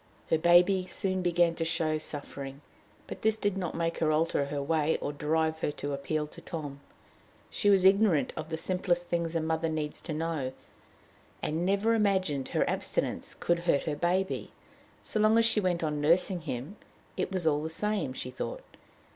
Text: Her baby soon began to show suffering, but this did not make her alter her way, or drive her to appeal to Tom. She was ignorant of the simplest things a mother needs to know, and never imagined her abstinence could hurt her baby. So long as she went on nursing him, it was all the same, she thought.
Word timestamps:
Her 0.31 0.37
baby 0.39 0.87
soon 0.87 1.21
began 1.21 1.53
to 1.53 1.63
show 1.63 1.99
suffering, 1.99 2.61
but 3.05 3.21
this 3.21 3.37
did 3.37 3.55
not 3.55 3.75
make 3.75 3.99
her 3.99 4.11
alter 4.11 4.45
her 4.45 4.59
way, 4.59 4.97
or 4.99 5.13
drive 5.13 5.59
her 5.59 5.71
to 5.73 5.93
appeal 5.93 6.25
to 6.25 6.41
Tom. 6.41 6.79
She 7.51 7.69
was 7.69 7.85
ignorant 7.85 8.33
of 8.35 8.49
the 8.49 8.57
simplest 8.57 9.09
things 9.09 9.35
a 9.35 9.39
mother 9.39 9.69
needs 9.69 10.01
to 10.01 10.13
know, 10.15 10.53
and 11.43 11.67
never 11.67 11.93
imagined 11.93 12.49
her 12.49 12.67
abstinence 12.67 13.35
could 13.35 13.59
hurt 13.59 13.83
her 13.83 13.95
baby. 13.95 14.51
So 15.03 15.19
long 15.19 15.37
as 15.37 15.45
she 15.45 15.59
went 15.59 15.83
on 15.83 16.01
nursing 16.01 16.41
him, 16.41 16.77
it 17.15 17.31
was 17.31 17.45
all 17.45 17.61
the 17.61 17.69
same, 17.69 18.11
she 18.13 18.31
thought. 18.31 18.63